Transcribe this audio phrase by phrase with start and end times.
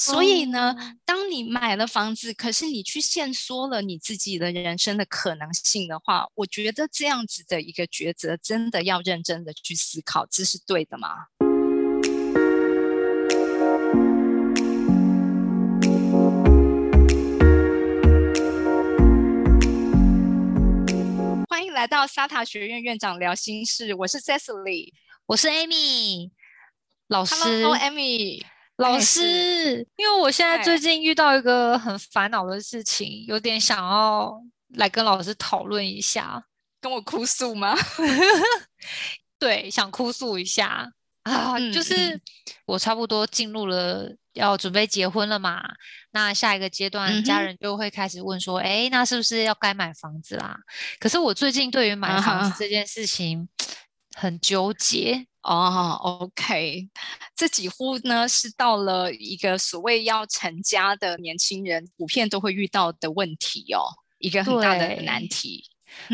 [0.00, 11.26] 所以呢，当你买了房子，可是你去限缩了你自己的人生的可能性的话，我觉得这样子的一个抉择，真的要认真的去思考，这是对的吗？
[21.48, 24.92] 欢迎来到沙塔学院院长聊心事，我是 Cecily，
[25.26, 26.30] 我是 Amy
[27.08, 27.34] 老师。
[27.34, 28.44] Hello，Amy。
[28.78, 34.40] 老师，因为我现在最近遇到一个很烦恼的事情，有点想要
[34.74, 36.44] 来跟老师讨论一下，
[36.80, 37.76] 跟我哭诉吗？
[39.38, 40.92] 对，想哭诉一下
[41.24, 42.20] 啊，就是
[42.66, 45.60] 我差不多进入了要准备结婚了嘛，
[46.12, 50.56] 那下一个阶段家人就会开始问说，哎，那是不是要该买房子啦？
[51.00, 53.48] 可是我最近对于买房子这件事情
[54.14, 55.26] 很纠结。
[55.48, 56.90] 哦，OK，
[57.34, 63.88] 这几乎呢是到了一个所谓要成家的年轻人普遍都会遇到的问题哦，
[64.18, 65.64] 一个很大的难题。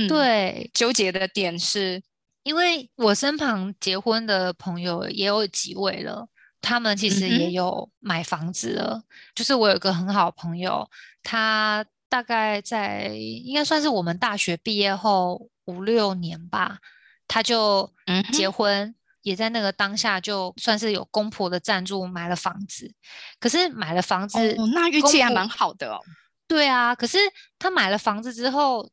[0.08, 2.00] 对，纠结的点是，
[2.45, 6.28] 因为我身旁结婚的朋友也有几位了，
[6.61, 9.03] 他们其实也有买房子了。
[9.34, 10.89] 就是我有个很好朋友，
[11.25, 16.78] 他大概在应该算是我们大学毕业后五六年吧，
[17.27, 17.92] 他就
[18.33, 18.95] 结婚。
[19.25, 22.94] 也在那个当下，就算是有公婆的赞助买了房子，
[23.41, 24.39] 可是买了房子，
[24.72, 25.98] 那运气还蛮好的哦。
[26.47, 27.19] 对啊，可是
[27.58, 28.89] 他买了房子之后，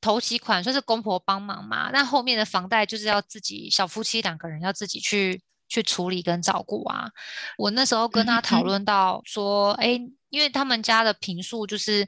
[0.00, 7.08] 头期款算是公婆帮忙嘛，那后面的房贷就是要自己小夫妻两个人要自己去去处理跟照顾啊。
[7.56, 9.98] 我那时候跟他讨论到说，哎。
[10.30, 12.06] 因为他们家的平数就是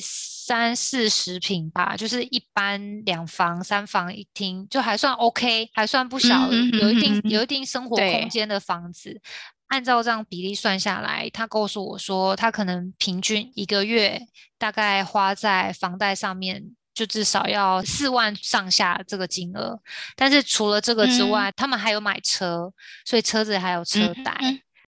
[0.00, 9.20] 三四十平吧，就是一般两房三房一厅，就还算 OK，还算不小，有一定有一定生活空间的房子。
[9.68, 14.20] 按照这样比例算下来，他告诉我说，他可能平均一个月
[14.58, 19.80] 大概花在房贷上面，就至少要四万上下这个金额。
[20.16, 22.72] 但是除了这个之外，他们还有买车，
[23.04, 24.36] 所以车子还有车贷。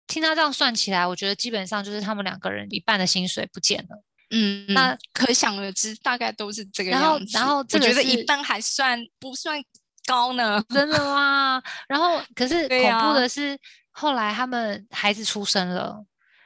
[0.06, 4.02] 听他这样算起来，我觉得基本上就是他们两个人一半的薪水不见了。
[4.30, 7.32] 嗯，那可想而知，大概都是这个样子。
[7.32, 9.62] 然后，然后我觉得一半还算不算
[10.04, 10.62] 高呢？
[10.68, 11.62] 真的吗？
[11.88, 13.58] 然后，可是恐怖的是，
[13.90, 16.04] 后来他们孩子出生了，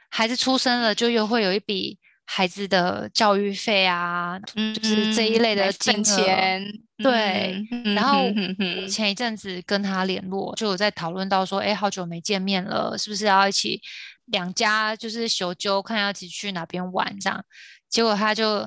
[0.09, 1.97] 孩子出生了，就又会有一笔。
[2.33, 6.65] 孩子的教育费啊，就是这一类的金钱，
[6.97, 7.61] 对。
[7.93, 8.23] 然后
[8.89, 13.81] 前一阵子跟他联络，就有在讨论到说，哎，好久没见面了，是不是要一起
[14.27, 17.43] 两家就是修究，看要一起去哪边玩这样？
[17.89, 18.65] 结果他就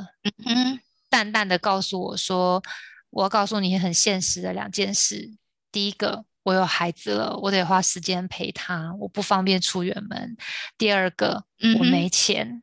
[1.09, 2.63] 淡淡的告诉我说，
[3.09, 5.31] 我要告诉你很现实的两件事。
[5.73, 10.37] 第一个，我有孩子了，我得花时间陪他，我不方便出远门。
[10.77, 11.45] 第二个，
[11.79, 12.63] 我没钱。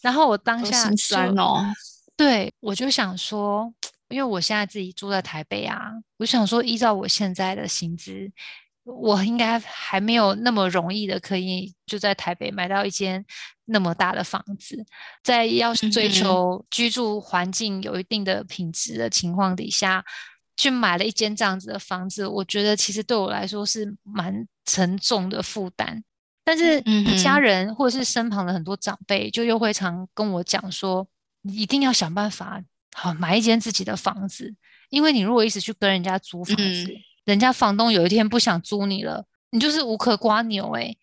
[0.00, 1.64] 然后我当下酸哦，
[2.16, 3.72] 对我就想说，
[4.08, 8.30] 因为我现在自己住在台北啊，我想说，依照我现在的薪资，
[8.84, 13.24] 我应该还没有那么容易的可以就在台北买到一间
[13.66, 14.84] 那么大的房子。
[15.22, 20.04] 在要追求居住环境有一定的品质的情况底下，
[20.56, 26.02] 去买了一间这样子的房子，我觉得其实对我来说是蛮沉重的负担。
[26.48, 26.82] 但是
[27.22, 31.06] 家人或者是身旁的很多长辈，就又会常跟我讲说，
[31.42, 32.64] 你一定要想办法
[32.96, 34.54] 好买一间自己的房子，
[34.88, 36.90] 因为你如果一直去跟人家租房子，
[37.26, 40.96] 人家房东有一天不想租你了，你就是无可刮牛哎，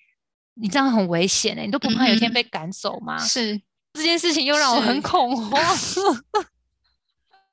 [0.56, 3.20] 你这样很危险哎，你都不怕有一天被赶走吗？
[3.20, 3.62] 是。
[3.94, 5.62] 这件事情又让我很恐慌。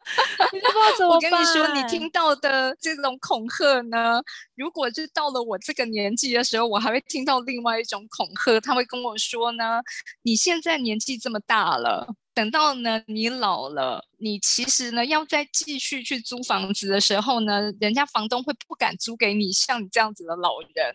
[1.09, 4.21] 我跟你说，你听到的这种恐吓呢，
[4.55, 8.61] 如果是到了我这个年纪的时候，我还会听到另外一种恐吓。
[8.61, 9.81] 他会跟我说呢，
[10.23, 20.95] 你现在年纪这么大了，等到呢你老了，你其实呢要再继续去租房子的时候呢，人家房东会不敢租给你像你这样子的老人。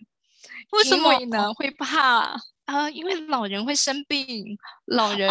[0.71, 1.53] 为什么呢？
[1.53, 2.35] 会怕
[2.67, 2.89] 啊？
[2.89, 5.29] 因为老人会生病，老人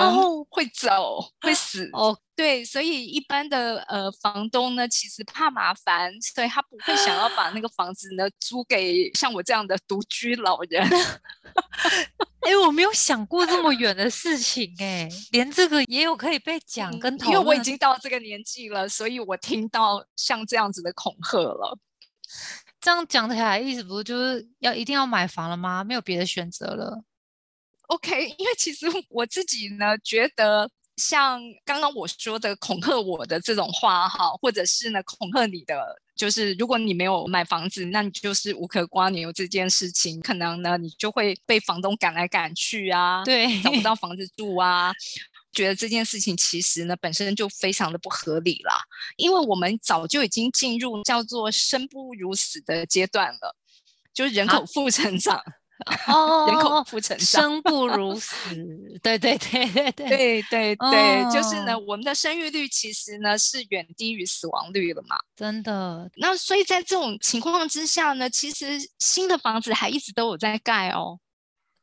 [0.51, 1.89] 会走，会死。
[1.93, 2.19] 哦。
[2.35, 10.85] 对，所以一般的呃房东呢，其实怕麻烦，所以他不会想要把那个房子呢租给像我这样的独居老人。
[12.47, 17.33] 哎，我没有想过这么远的事情，哎，连这个也有可以被讲跟讨论。
[17.33, 21.79] 因为我已经到这个年纪了，所以我听到像这样子的恐吓了。
[22.79, 25.83] 这样讲起来，意思不是就是要一定要买房了吗？
[25.83, 27.03] 没有别的选择了
[27.89, 30.71] ？OK，因为其实我自己呢觉得。
[30.97, 44.91] 像刚刚我说的恐吓我的这种话哈，或者是呢恐吓你的就是如果你没有买房子，那你就是无可刮牛这件事情，可能呢你就会被房东赶来赶去啊，对，找不到房子住啊。
[45.53, 48.81] 觉得这件事情其实呢本身就非常的不合理啦，
[49.19, 53.55] 因为我们早就已经进入叫做生不如死的阶段了，
[54.15, 55.43] 就是人口负成长。
[56.09, 58.35] 哦，人口负成长，生不如 死。
[59.03, 66.11] 对对对对对对对对，就是呢，我们的生育率其实呢是远低于死亡率了嘛，真的。
[66.17, 68.67] 那所以在这种情况之下呢，其实
[68.99, 71.19] 新的房子还一直都有在盖哦。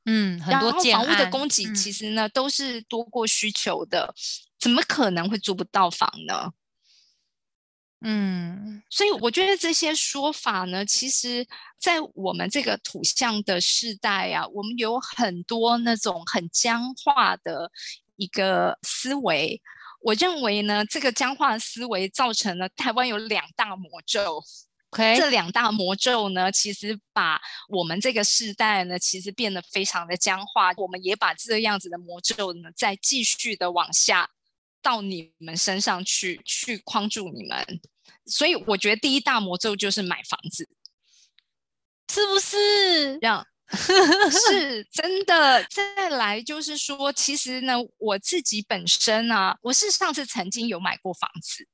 [0.06, 4.13] 嗯，很多房屋的供给其实呢都是多过需求的，
[4.60, 6.51] 怎么可能会租不到房呢？
[8.05, 11.47] 嗯，所以我觉得这些说法呢，其实，
[11.79, 17.71] 在我们这个土象的世代啊，我们有很多那种很僵化的
[18.17, 19.61] 一个思维。
[20.01, 24.44] 我认为呢，这个僵化的思维造成了台湾有两大魔咒。
[24.89, 27.39] OK，这两大魔咒呢，其实把
[27.69, 30.73] 我们这个世代呢，其实变得非常的僵化。
[30.75, 34.29] 我们也把这样子的魔咒呢，再继续的往下
[34.81, 37.79] 到你们身上去，去框住你们。
[38.25, 40.68] 所以我觉得第一大魔咒就是买房子，
[42.12, 43.46] 是不是这样？
[43.74, 45.66] 是真的。
[45.70, 51.68] 再来就是说，其实呢，我自己本身啊，我是上次曾经有买过房子，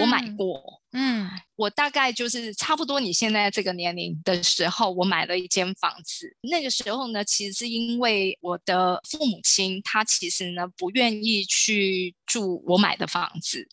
[0.00, 6.36] 我买过，嗯，我大概就是差不多你现在这个年龄的时候，我买了一间房子。
[6.42, 13.68] 那个时候呢，其实是因为我的父母亲他其实呢不愿意去住我买的房子。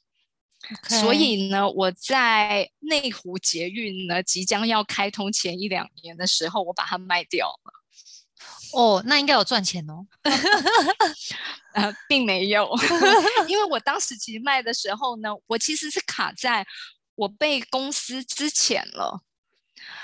[0.88, 7.74] 所以呢，我在内湖捷运呢即将要开通前一两年的时候，我把它卖掉了。
[8.74, 10.06] 哦，那应该有赚钱哦。
[11.74, 12.69] 呃，并没有，
[13.48, 16.66] 因为我当时其实卖的时候呢，我其实是卡在
[17.16, 19.22] 我被公司之前了。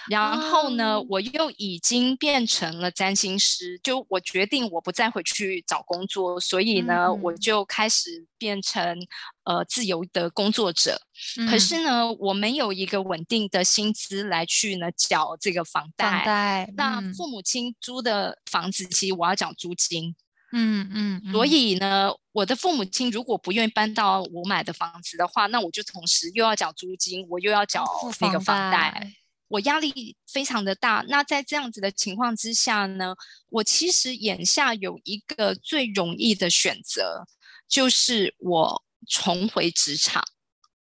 [0.10, 8.98] 然后呢，我又已经变成了占星师，就我决定我不再回去找工作，所以呢，我就开始变成
[9.44, 11.02] 呃自由的工作者。
[11.50, 16.10] 可是呢，我没有一个稳定的薪资来去呢缴这个房贷。
[16.10, 16.74] 房贷。
[16.78, 20.16] 那父母亲租的房子，其实我要缴租金。
[20.54, 21.32] 嗯嗯。
[21.34, 27.86] 所以呢，我的父母亲如果不愿意搬到我买的房子的话，那我就同时又要缴租金，我又要缴
[28.22, 29.14] 那个房贷。
[29.48, 33.16] 我压力非常的大，那在这样子的情况之下呢，
[33.50, 37.26] 我其实眼下有一个最容易的选择，
[37.68, 40.24] 就是我重回职场。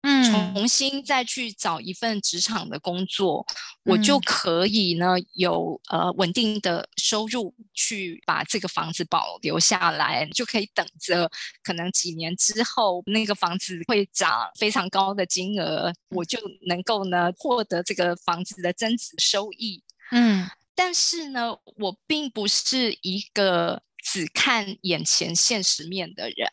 [0.03, 0.25] 嗯，
[0.55, 3.47] 重新再去找一份职场的工作，
[3.85, 11.31] 我就可以呢有呃稳定的收入，去把这个房子保留下来，就可以等着
[11.63, 19.83] 可能几年之后那个房子会涨非常高的金额，我就能够呢获得这个房子的增值收益。
[20.13, 26.49] 嗯，但是呢，我并不是一个只看眼前现实面的人。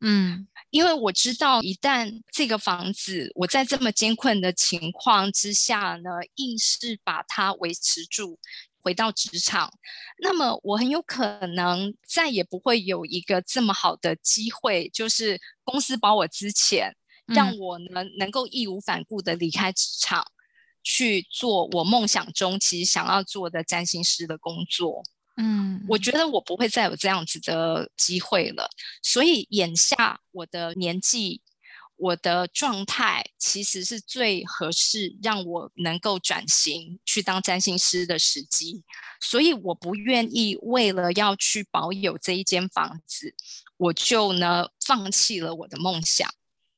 [0.00, 0.46] 嗯。
[0.70, 8.38] 因为我知道，一旦这个房子我在这么艰困的情况之下呢，硬是把它维持住，
[8.82, 9.72] 回到职场，
[10.18, 16.94] 那么我很有可能再也不会有一个这么好的机会，就是公司保我之前，
[17.26, 20.26] 让我能能够义无反顾的离开职场，
[20.82, 25.02] 去做我梦想中其实想要做的占星师的工作。
[25.36, 28.68] 嗯，我觉得我不会再有这样子的机会了，
[29.02, 31.42] 所以眼下我的年纪、
[31.96, 38.82] 我的状态，其实是最合适让我能够转型去当占星师的时机。
[39.20, 43.34] 所以我不愿意为了要去保有这一间房子，
[43.76, 46.28] 我就呢放弃了我的梦想。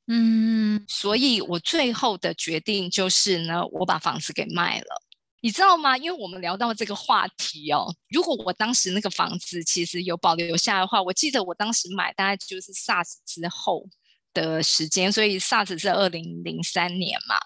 [0.09, 5.03] 嗯，所以我最后的决定就是呢，我把房子给卖了。
[5.41, 5.97] 你知道吗？
[5.97, 13.87] 因为我们聊到这个话题哦，如果我当时那个房子其实有保留下的话，我记得我当时买大概就是 SARS 之后
[14.35, 17.37] 的时间，所以 SARS 是二零零三年嘛。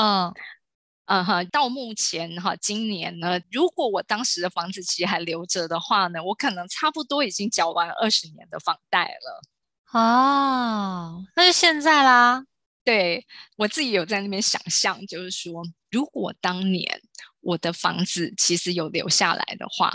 [0.00, 0.34] 嗯
[1.04, 10.00] 嗯哈，到目前哈，今年呢，如果我当时的房子其实还留着的话呢，我可能差不多已经缴完二十年的房贷了。
[10.00, 12.46] 哦，那就现在啦。
[12.82, 17.02] 对我自己有在那边想象，就是说，如果当年。
[17.42, 19.92] 我的房子其实有留下来的话，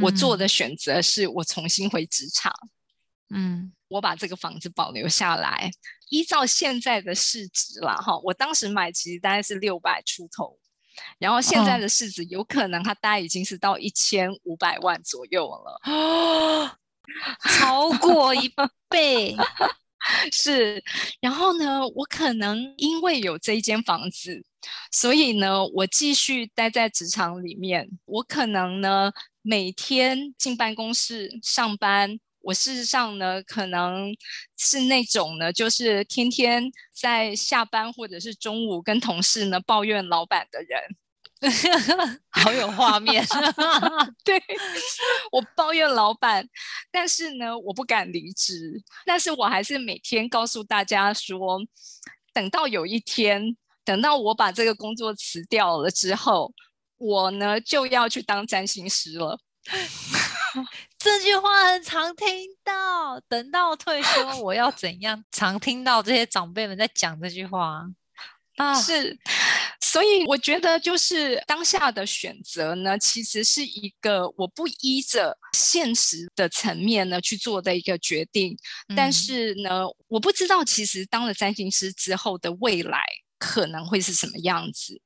[0.00, 2.52] 我做的选择是我重新回职场。
[3.32, 5.70] 嗯，我把这个房子保留下来，
[6.10, 10.58] 依照现在的市值啦，哈，我当时买其实大概是六百出头，
[11.18, 16.78] 然后现在的市值有可能它大概已经是到一千五百万左右了，
[17.48, 18.52] 超过一
[18.88, 19.36] 倍。
[20.32, 20.82] 是，
[21.20, 24.42] 然后呢，我可能因为有这一间房子，
[24.90, 27.88] 所以呢，我继续待在职场里面。
[28.04, 29.12] 我可能呢，
[29.42, 32.18] 每天进办公室上班。
[32.42, 34.16] 我事实上呢，可能
[34.56, 40.80] 是那种呢，就是天天在下班或者是中午跟同事呢抱怨老板的人。
[42.30, 43.24] 好有画面，
[44.24, 44.42] 对
[45.32, 46.46] 我抱怨老板，
[46.90, 51.58] 但是呢，我不敢离职，但是我还是每天告诉大家说，
[52.32, 56.52] 等到有一天，等到我把这个工作辞掉了之后，
[56.98, 59.40] 我呢就要去当占星师了。
[60.98, 62.26] 这句话很常听
[62.62, 65.24] 到，等到退休我要怎样？
[65.32, 67.86] 常听到这些长辈们在讲这句话。
[68.56, 69.16] 啊，是，
[69.92, 78.56] 所以我觉得就是当下的选择呢，其实是一个我不依着现实的层面呢去做的一个决定。
[78.94, 83.00] 但是呢，我不知道其实当了占星师之后的未来
[83.36, 85.00] 可能会是什么样子。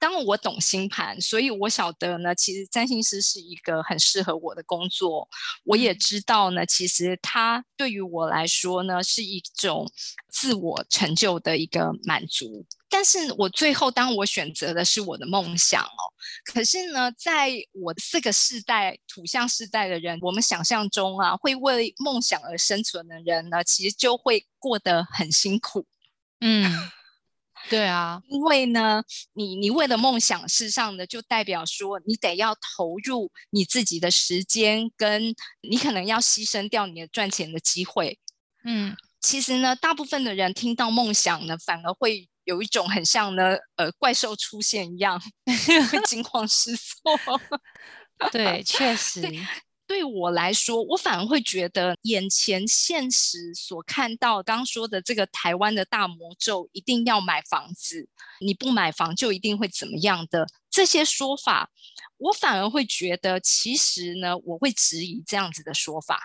[0.00, 5.28] 当我懂星盘，所以我晓得呢，其实占星师是一个很适合我的工作。
[5.64, 9.90] 我也知道呢，其实它对于我来说呢，是一种
[10.28, 12.64] 自我成就的一个满足。
[12.90, 16.02] 但是我最后，当我选择的是我的梦想哦，
[16.44, 25.84] 可是呢，在我这个世代土象世代的人，我们想象中啊，会为梦想而生存的人呢，其实就会过得很辛苦。
[26.40, 26.90] 嗯。
[27.68, 29.02] 对啊，因为呢，
[29.34, 38.18] 你你为了梦想，事实上呢，就代表说你得要投入你自己的时间，跟你可能要牺牲掉你的赚钱的机会。
[38.64, 45.20] 嗯，其实呢，大部分的人听到梦想呢，反而会有一种很像呢，呃，怪兽出现一样，
[45.90, 47.40] 会惊慌失措。
[48.32, 49.22] 对，确实。
[49.98, 58.08] 对我来说，我反而会觉得眼前现实所看到，刚说的这个台湾的大魔咒，一定要买房子，
[58.40, 61.68] 你不买房就一定会怎么样的这些说法，
[62.18, 66.20] 我反而会觉得，其实呢，我会质疑这样子的说法。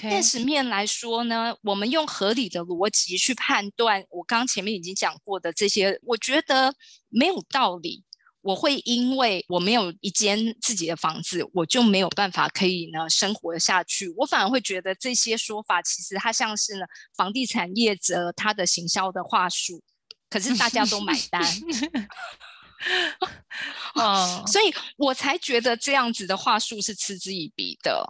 [0.00, 6.74] 现实面来说呢，我们用合理的逻辑去判断，我刚前面已经讲过的这些，我觉得
[7.10, 8.04] 没有道理。
[8.42, 14.08] 我会因为我没有一间自己的房子，我就没有办法可以呢生活下去。
[14.16, 16.84] 我反而会觉得这些说法其实它像是呢
[17.16, 19.82] 房地产业者他的行销的话术，
[20.28, 21.42] 可是大家都买单。
[23.94, 28.04] 哦， 所以我才觉得这样子的话术是嗤之以鼻的。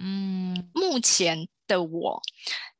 [0.00, 2.22] 嗯，目前的我。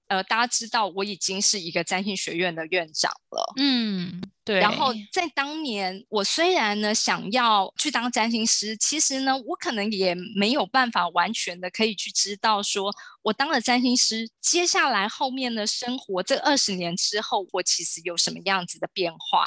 [0.09, 4.59] 呃，大家知道我已经是一个占星学院的院长了，嗯，对。
[4.59, 19.47] 然后在当年，我虽然呢想要去当占星师，其实呢，我可能也没有办法完全的可以去知道，说我当了占星师，接下来后面的生活这二十年之后，我其实有什么样子的变化，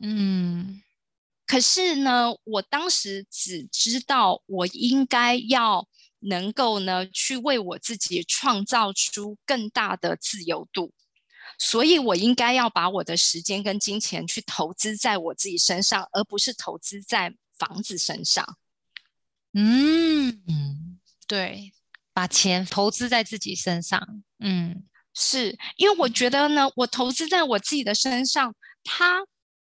[0.00, 0.82] 嗯。
[1.48, 5.88] 可是呢，我当时只知道我应该要。
[6.26, 10.92] 能够呢，去为我自己创造出更大的自由度，
[11.58, 18.58] 所以我应该要把我的时间跟金钱去投资在我自己身上，而不是投资在房子身上。
[19.52, 21.72] 嗯，对，
[22.12, 24.22] 把钱投资在自己身上。
[24.40, 28.54] 嗯，是因为我觉得呢，我投资在我自己的身上，
[28.84, 29.24] 它。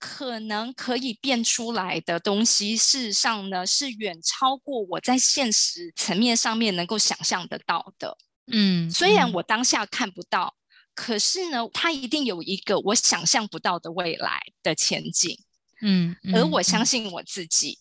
[0.05, 8.17] 可能可以变出来的东西，事实上呢，是远超过我在现实层面上面能够想象得到的。
[8.51, 10.55] 嗯，虽然我当下看不到，
[10.93, 15.39] 可是呢，它一定有一个我想象不到的未来的前景。
[15.81, 17.79] 嗯，而我相信我自己。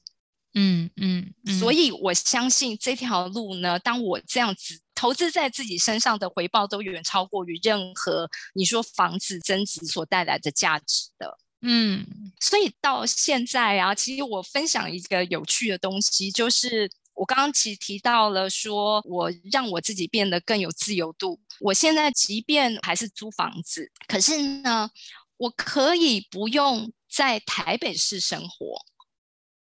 [0.54, 11.36] 嗯嗯，所以我相信这条路呢，当我这样子投资在自己身上的回报，都远超过于任何你说房子增值所带来的价值的。
[11.64, 12.04] 嗯，
[12.40, 21.38] 所以到现在啊，其实我分享一个有趣的东西，就是我刚刚其实提到了，说我让我自己变得更有自由度。
[21.60, 24.90] 我现在即便还是租房子，可是呢，
[25.36, 28.84] 我可以不用在台北市生活，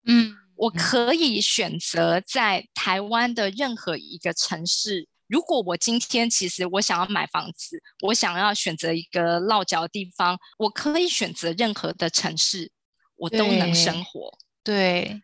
[0.05, 5.08] 嗯，我可以选择在台湾的任何一个城市。
[5.31, 12.69] 如果我今天其实我想要买房子，我想要选择一个落脚的地方，我可以选择任何的城市，
[13.15, 14.38] 我都能生活。
[14.61, 15.21] 对，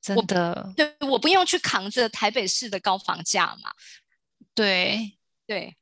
[0.00, 3.70] 真的，对，我不用去扛着台北市的高房价嘛。
[4.54, 5.76] 对，对，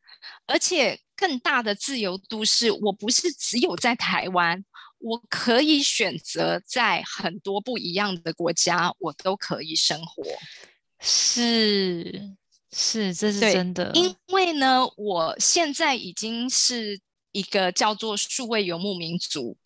[0.47, 4.65] 而且更大的自由度是我不是只有在台湾，
[4.99, 10.25] 我可以选择在很多不一样的国家，我都可以生活。
[10.99, 12.35] 是。
[12.75, 13.93] 是，这是真的。
[13.95, 17.01] 因为呢，我现在已经是
[17.31, 19.57] 一个叫做数位游牧民族。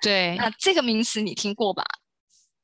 [0.00, 1.84] 对，那这个名词你听过吧？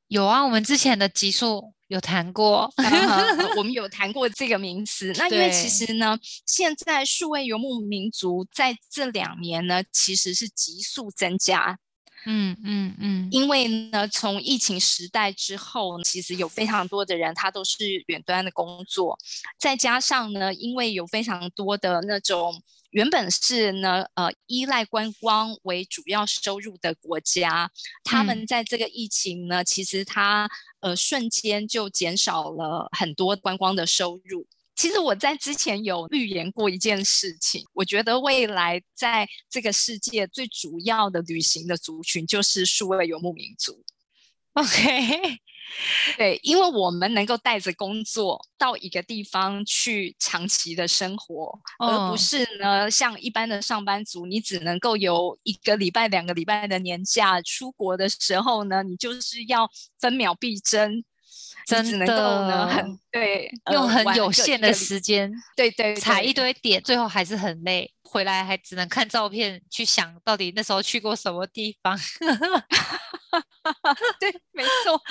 [0.09, 2.73] 有啊，我们之前的集数有谈过，
[3.59, 5.13] 我们有谈过这个名词。
[5.17, 11.79] 那因为其实呢，现在数位游牧民族在这两年呢，其实是急速增加。
[12.29, 19.17] 嗯嗯嗯，因为呢，从疫情时代之后，其实有非常多的人他都是远端的工作，
[19.59, 27.71] 再加上呢，因为有非常多的那种原本是呢呃依赖观光为主要收入的国家，
[28.03, 30.49] 他们在这个疫情呢，其实他
[30.81, 34.47] 呃瞬间就减少了很多观光的收入。
[34.77, 43.83] 其实我在之前有预言过一件事情，我觉得未来在这个世界最主要的旅行的族群就是数位游牧民族。
[44.53, 45.39] OK，
[46.17, 57.41] 对，因为我们能够带着工作到一个地方去长期的生活，而不是呢像一般的上班族，你只能够有一个礼拜、两个礼拜的年假。
[57.43, 61.05] 出国的时候呢，你就是要分秒必争。
[61.67, 71.99] 真的呢，很对，用很有限的时间，对对，踩一堆点，最后还是很累，回来还只能看照片去想到底那时候去过什么地方。
[74.21, 75.03] 对，没错。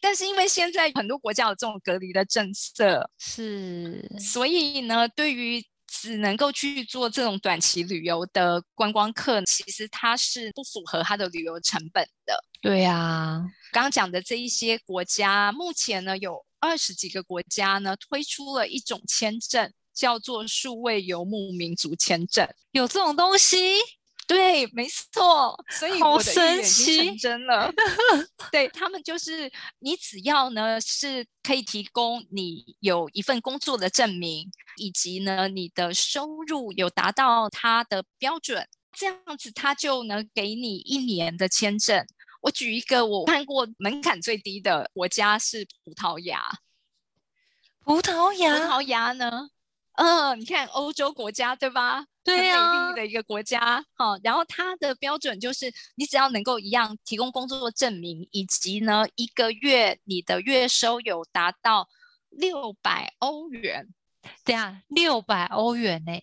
[0.00, 12.42] 但是因为现在很多国家有这种隔离的政策，是，所以呢，对于只能够去做这种短期旅游的观光客，其实它是不符合它的旅游成本的。
[12.60, 13.44] 对呀。
[13.70, 22.48] 刚刚讲的这一些国家，目前呢有二十几个国家呢推出了一种签证，叫做数位游牧民族签证。
[22.72, 23.74] 有这种东西？
[24.26, 25.58] 对，没错。
[25.70, 27.72] 所以我的预言已经成真了。
[28.52, 42.06] 对他们就是你只要呢是可以提供你有一份工作的证明，以及呢你的收入有达到他的标准，这样子他就能给你一年的签证。
[42.40, 46.48] 我举一个我看过门槛最低的国家是葡萄牙。
[47.80, 49.48] 葡萄牙，葡萄牙呢？
[49.94, 52.04] 嗯，你看欧洲国家对吧？
[52.22, 53.84] 对呀，美丽的一个国家。
[53.94, 61.88] 好，然后它的标准就是，你只要能够一样提供工作证明，以及呢一个月你的月收有达到
[62.28, 63.88] 六百欧元。
[64.44, 66.22] 对啊，六百欧元呢？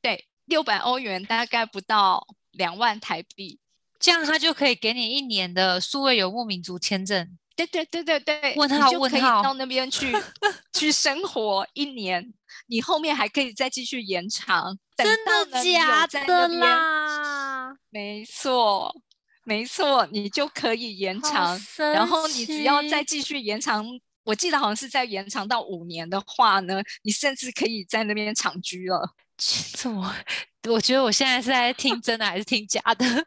[0.00, 3.60] 对，六百欧元大概不到两万台币。
[4.02, 7.38] 这样他就可以给你一年的数位游牧民族签证。
[7.54, 10.10] 对对对对对，问号问号，到那边去
[10.72, 12.32] 去生活一年，
[12.66, 14.76] 你后面还可以再继续延长。
[14.96, 17.72] 真的假的啦？
[17.90, 18.92] 没错，
[19.44, 21.60] 没错，你就可以延长。
[21.76, 23.86] 然后你只要再继续延长，
[24.24, 29.14] 我记得好像是在延长到五年的话呢，你甚至可以在那边长居了。
[29.36, 30.14] 怎么？
[30.68, 33.04] 我觉得我现在是在听真的还是听假的？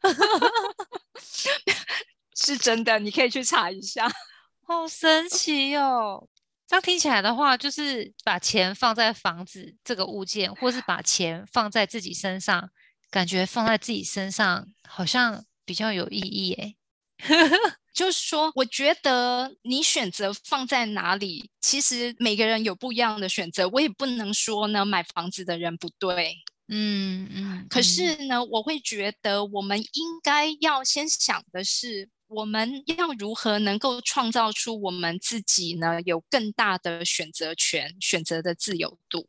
[2.36, 4.12] 是真的，你可以去查一下。
[4.68, 6.28] 好神奇哦！
[6.68, 12.72] 这样听起来的话，就是把钱放在房子这个物件，或是把钱放在自己身上，
[13.12, 16.76] 感觉放在自己身上好像比较有意义诶。
[17.94, 23.70] 就是说，我觉得你选择放在哪里，其实每个人有不一样的选择。
[23.70, 26.36] 我也不能说呢，买房子的人不对。
[26.68, 27.68] 嗯嗯。
[27.70, 39.28] 可是呢，我会觉得我们应该要先想的是，我们要如何能够创造出我们自己呢有更大的选择权、选择的自由度。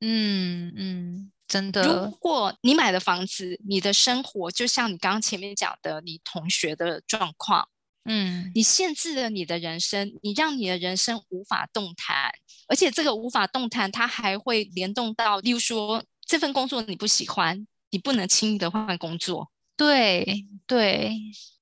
[0.00, 2.04] 嗯嗯，真的。
[2.04, 7.68] 如果你买的房子，你的生活就像你刚刚前面讲的，你同学的状况。
[8.08, 12.30] 嗯，你限制了你的人生，你让你的人生无法动弹，
[12.68, 19.50] 而且这个无法动弹，它还会联动到，例如说这份工作你不喜欢，你不能轻易的换工作。
[19.78, 21.12] 对对，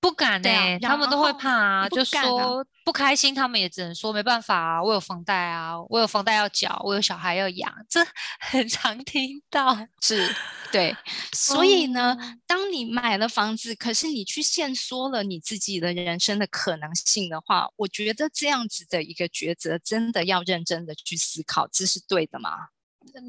[0.00, 0.48] 不敢呢，
[0.80, 8.06] 他们都会怕啊，就说不开心，他们也只能说没办法啊，我有房贷啊，我有房贷要缴，我有小孩要养，这
[8.38, 10.32] 很常听到， 是，
[10.70, 10.96] 对，
[11.34, 22.68] 所以呢，当你买了房子，可是你去限缩了你自己的人生的可能性的话，我觉得这样子的一个抉择，真的要认真的去思考，这是对的吗？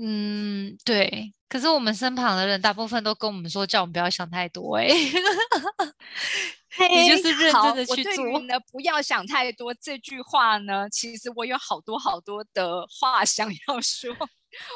[0.02, 1.32] 嗯，对。
[1.48, 4.78] 可是我们身旁的人大部分都跟我们说，叫我们不要想太多。
[4.78, 4.88] 哎，
[6.90, 8.12] 你就是认真的去做。
[8.26, 14.16] 我对于呢，不要想太多这句话呢，其实我有好多好多的话想要说。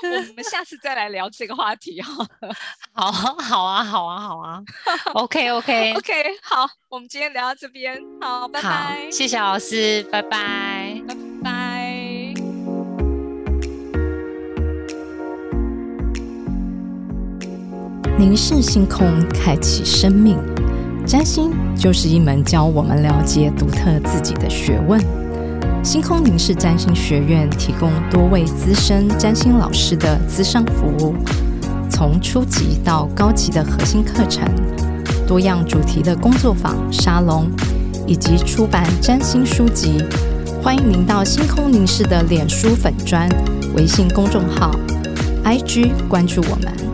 [0.03, 2.13] 我们 下次再来聊这个话题哈。
[2.93, 4.61] 好，好啊，好啊，好啊。
[5.13, 9.09] OK，OK，OK，好，我们今天聊到这边，好，拜拜。
[9.09, 11.78] 谢谢老师，拜拜，拜拜。
[18.19, 20.37] 凝视星空，开启生命。
[21.05, 24.99] 占星就是一门教我们了解独特自己的学问。
[25.81, 31.15] 星空凝视占星学院提供多位资深占星老师的资商服务，
[31.89, 34.43] 从初级到高级的核心课程，
[35.25, 37.49] 多样主题的工作坊、沙龙，
[38.05, 40.03] 以及出版占星书籍。
[40.61, 43.29] 欢迎您到星空凝视的脸书粉砖、
[43.77, 44.77] 微信公众号、
[45.45, 46.88] IG 关注我们。